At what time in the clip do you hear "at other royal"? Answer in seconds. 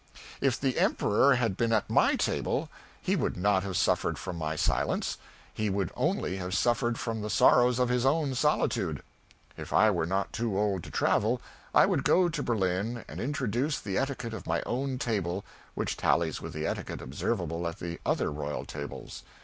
17.67-18.65